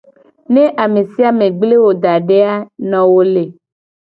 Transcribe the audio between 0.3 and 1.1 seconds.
Ne ame